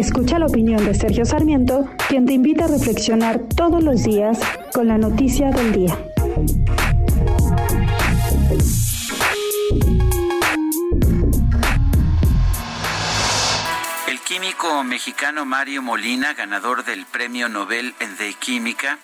[0.00, 4.38] Escucha la opinión de Sergio Sarmiento, quien te invita a reflexionar todos los días
[4.72, 5.98] con la noticia del día.
[14.26, 18.98] químico mexicano Mario Molina, ganador del Premio Nobel de Química,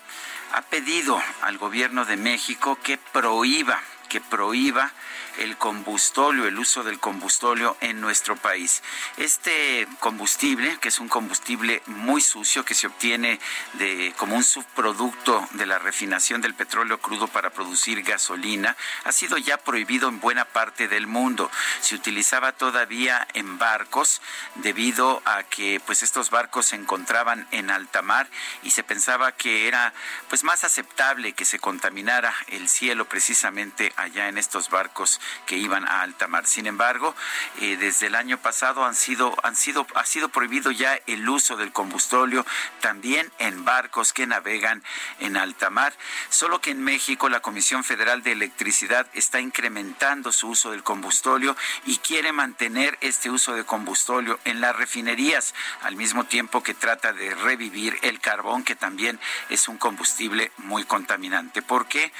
[0.53, 3.77] ha pedido al gobierno de México que prohíba
[4.07, 4.91] que prohíba
[5.39, 8.81] el combustóleo, el uso del combustóleo en nuestro país.
[9.17, 13.39] Este combustible, que es un combustible muy sucio que se obtiene
[13.73, 19.37] de como un subproducto de la refinación del petróleo crudo para producir gasolina, ha sido
[19.37, 21.51] ya prohibido en buena parte del mundo.
[21.81, 24.21] Se utilizaba todavía en barcos
[24.55, 28.27] debido a que pues estos barcos se encontraban en alta mar
[28.63, 29.93] y se pensaba que era
[30.29, 35.85] pues más aceptable que se contaminara el cielo precisamente allá en estos barcos que iban
[35.85, 36.45] a alta mar.
[36.45, 37.15] Sin embargo,
[37.59, 41.57] eh, desde el año pasado han sido, han sido, ha sido prohibido ya el uso
[41.57, 42.45] del combustóleo
[42.79, 44.83] también en barcos que navegan
[45.19, 45.93] en alta mar.
[46.29, 51.55] Solo que en México la Comisión Federal de Electricidad está incrementando su uso del combustóleo
[51.85, 57.13] y quiere mantener este uso de combustóleo en las refinerías, al mismo tiempo que trata
[57.13, 61.61] de revivir el carbón, que también es un combustible muy contaminante.
[61.61, 62.11] ¿Por qué?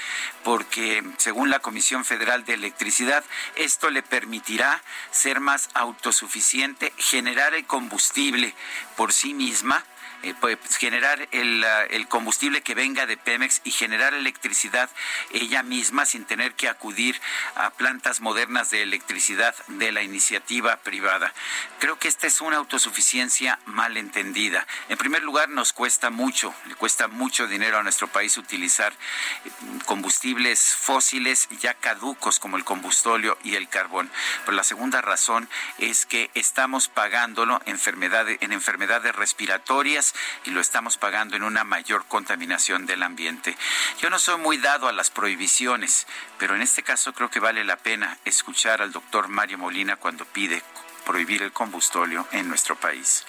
[0.44, 3.26] Porque según la Comisión Federal de Electricidad,
[3.58, 8.56] esto le permitirá ser más autosuficiente, generar el combustible
[8.96, 9.84] por sí misma
[10.24, 14.90] eh, pues, generar el, el, combustible que venga de Pemex y generar electricidad
[15.32, 17.20] ella misma sin tener que acudir
[17.56, 21.34] a plantas modernas de electricidad de la iniciativa privada.
[21.80, 24.66] Creo que esta es una autosuficiencia mal entendida.
[24.90, 29.50] En primer lugar, nos cuesta mucho, le cuesta mucho dinero a nuestro país utilizar eh,
[29.86, 34.10] combustibles fósiles ya caducos como el combustóleo y el carbón.
[34.46, 35.48] Pero la segunda razón
[35.78, 40.07] es que estamos pagándolo enfermedades, en enfermedades respiratorias
[40.46, 43.58] y lo estamos pagando en una mayor contaminación del ambiente.
[44.00, 46.08] Yo no soy muy dado a las prohibiciones,
[46.38, 50.26] pero en este caso creo que vale la pena escuchar al doctor Mario Molina cuando
[50.26, 50.64] pide
[51.06, 53.26] prohibir el combustóleo en nuestro país.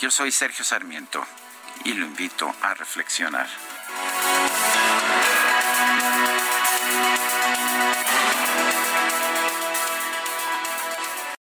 [0.00, 1.24] Yo soy Sergio Sarmiento
[1.84, 3.48] y lo invito a reflexionar.